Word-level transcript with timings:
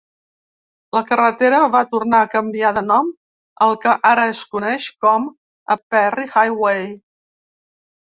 La 0.95 1.01
carretera 1.11 1.59
va 1.75 1.81
tornar 1.91 2.21
a 2.27 2.31
canviar 2.31 2.73
de 2.79 2.83
nom 2.87 3.13
al 3.67 3.79
que 3.85 3.95
ara 4.15 4.27
es 4.33 4.43
coneix 4.57 4.91
com 5.07 5.31
a 5.33 5.81
Perry 5.95 6.31
Highway. 6.37 6.87